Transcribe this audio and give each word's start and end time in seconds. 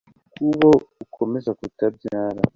Kubo 0.33 0.69
ukomeza 1.03 1.49
kutabyara 1.59 2.41